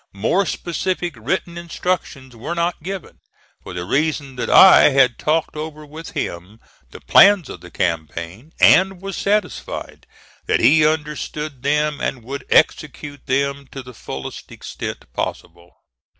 [0.13, 3.19] More specific written instructions were not given,
[3.61, 8.51] for the reason that I had talked over with him the plans of the campaign,
[8.59, 10.07] and was satisfied
[10.47, 15.69] that he understood them and would execute them to the fullest extent possible.